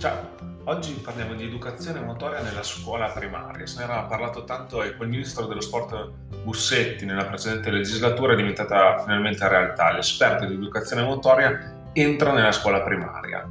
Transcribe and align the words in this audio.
Ciao, 0.00 0.30
oggi 0.64 0.92
parliamo 0.94 1.34
di 1.34 1.44
educazione 1.44 2.00
motoria 2.00 2.40
nella 2.40 2.62
scuola 2.62 3.08
primaria. 3.08 3.66
Se 3.66 3.76
ne 3.76 3.84
era 3.84 4.04
parlato 4.04 4.44
tanto 4.44 4.82
e 4.82 4.96
col 4.96 5.10
ministro 5.10 5.44
dello 5.44 5.60
sport 5.60 6.12
Bussetti 6.42 7.04
nella 7.04 7.26
precedente 7.26 7.70
legislatura 7.70 8.32
è 8.32 8.36
diventata 8.36 8.98
finalmente 9.00 9.46
realtà. 9.46 9.92
L'esperto 9.92 10.46
di 10.46 10.54
educazione 10.54 11.02
motoria 11.02 11.90
entra 11.92 12.32
nella 12.32 12.50
scuola 12.50 12.80
primaria. 12.80 13.46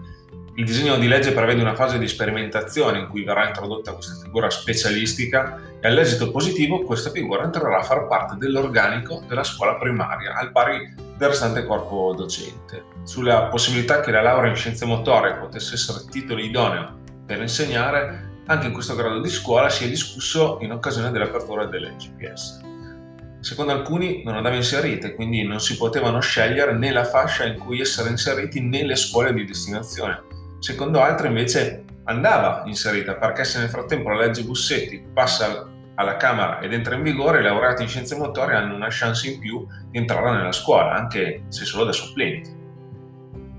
Il 0.55 0.65
disegno 0.65 0.97
di 0.97 1.07
legge 1.07 1.33
prevede 1.33 1.61
una 1.61 1.75
fase 1.75 1.99
di 1.99 2.07
sperimentazione 2.07 2.97
in 2.97 3.09
cui 3.09 3.23
verrà 3.23 3.45
introdotta 3.45 3.93
questa 3.93 4.15
figura 4.23 4.49
specialistica 4.49 5.61
e 5.79 5.87
all'esito 5.87 6.31
positivo 6.31 6.81
questa 6.81 7.11
figura 7.11 7.43
entrerà 7.43 7.77
a 7.77 7.83
far 7.83 8.07
parte 8.07 8.37
dell'organico 8.37 9.21
della 9.27 9.43
scuola 9.43 9.75
primaria, 9.75 10.33
al 10.33 10.51
pari 10.51 11.08
del 11.19 11.27
restante 11.27 11.65
corpo 11.65 12.13
docente. 12.15 12.85
Sulla 13.03 13.47
possibilità 13.47 13.99
che 13.99 14.09
la 14.09 14.21
laurea 14.21 14.49
in 14.49 14.55
scienze 14.55 14.85
motorie 14.85 15.35
potesse 15.35 15.73
essere 15.73 16.05
titolo 16.09 16.39
idoneo 16.39 16.97
per 17.25 17.41
insegnare, 17.41 18.43
anche 18.45 18.67
in 18.67 18.73
questo 18.73 18.95
grado 18.95 19.19
di 19.19 19.27
scuola 19.27 19.69
si 19.69 19.83
è 19.83 19.89
discusso 19.89 20.59
in 20.61 20.71
occasione 20.71 21.11
dell'apertura 21.11 21.65
delle 21.65 21.93
GPS. 21.97 22.61
Secondo 23.41 23.73
alcuni 23.73 24.23
non 24.23 24.35
andava 24.35 24.55
inserita 24.55 25.07
e 25.07 25.15
quindi 25.15 25.43
non 25.43 25.59
si 25.59 25.75
potevano 25.75 26.21
scegliere 26.21 26.71
né 26.73 26.89
la 26.91 27.03
fascia 27.03 27.43
in 27.43 27.59
cui 27.59 27.81
essere 27.81 28.09
inseriti 28.09 28.61
né 28.61 28.85
le 28.85 28.95
scuole 28.95 29.33
di 29.33 29.43
destinazione. 29.43 30.23
Secondo 30.59 31.01
altri 31.01 31.27
invece 31.27 31.83
andava 32.05 32.63
inserita 32.65 33.15
perché 33.15 33.43
se 33.43 33.59
nel 33.59 33.69
frattempo 33.69 34.09
la 34.09 34.25
legge 34.25 34.43
Bussetti 34.43 35.03
passa 35.13 35.67
alla 35.99 36.15
Camera 36.15 36.59
ed 36.59 36.71
entra 36.71 36.95
in 36.95 37.03
vigore, 37.03 37.39
i 37.39 37.43
laureati 37.43 37.83
in 37.83 37.89
scienze 37.89 38.15
motorie 38.15 38.55
hanno 38.55 38.73
una 38.73 38.87
chance 38.89 39.29
in 39.29 39.39
più 39.39 39.67
di 39.91 39.97
entrare 39.97 40.31
nella 40.31 40.53
scuola, 40.53 40.93
anche 40.93 41.43
se 41.49 41.65
solo 41.65 41.83
da 41.83 41.91
supplenti. 41.91 42.55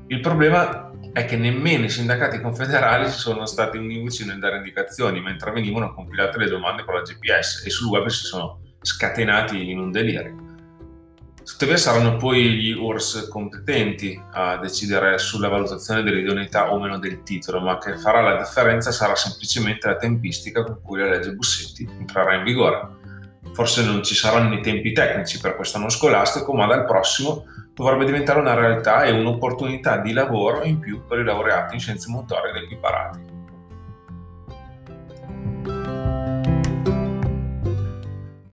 Il 0.07 0.21
problema 0.21 0.91
è 1.13 1.27
che 1.27 1.37
nemmeno 1.37 1.85
i 1.85 1.91
sindacati 1.91 2.41
confederali 2.41 3.09
sono 3.13 3.45
stati 3.45 3.77
univoci 3.77 4.25
nel 4.25 4.39
dare 4.39 4.57
indicazioni 4.57 5.21
mentre 5.21 5.53
venivano 5.53 5.93
compilate 5.93 6.39
le 6.39 6.49
domande 6.49 6.83
per 6.83 6.95
la 6.95 7.03
GPS 7.03 7.65
e 7.67 7.71
sul 7.71 7.89
web 7.89 8.07
si 8.07 8.25
sono 8.25 8.61
scatenati 8.81 9.71
in 9.71 9.79
un 9.79 9.91
delirio. 9.91 10.50
Tuttavia 11.45 11.77
saranno 11.77 12.17
poi 12.17 12.55
gli 12.55 12.73
URSS 12.73 13.29
competenti 13.29 14.21
a 14.33 14.57
decidere 14.59 15.19
sulla 15.19 15.49
valutazione 15.49 16.03
dell'idoneità 16.03 16.73
o 16.73 16.79
meno 16.79 16.99
del 16.99 17.23
titolo, 17.23 17.61
ma 17.61 17.79
che 17.79 17.97
farà 17.97 18.21
la 18.21 18.37
differenza 18.37 18.93
sarà 18.93 19.15
semplicemente 19.15 19.89
la 19.89 19.97
tempistica 19.97 20.63
con 20.63 20.81
cui 20.83 21.01
la 21.01 21.09
legge 21.09 21.33
Bussetti 21.33 21.89
entrerà 21.99 22.35
in 22.35 22.45
vigore. 22.45 22.99
Forse 23.53 23.85
non 23.85 24.03
ci 24.03 24.15
saranno 24.15 24.55
i 24.55 24.61
tempi 24.61 24.93
tecnici 24.93 25.41
per 25.41 25.57
quest'anno 25.57 25.89
scolastico, 25.89 26.53
ma 26.55 26.67
dal 26.67 26.85
prossimo 26.85 27.45
dovrebbe 27.75 28.05
diventare 28.05 28.39
una 28.39 28.55
realtà 28.55 29.05
e 29.05 29.11
un'opportunità 29.11 29.97
di 29.97 30.13
lavoro 30.13 30.63
in 30.65 30.79
più 30.79 31.05
per 31.07 31.19
i 31.19 31.25
laureati 31.25 31.75
in 31.75 31.81
scienze 31.81 32.11
motorie 32.11 32.51
ed 32.51 32.65
equiparati. 32.65 33.40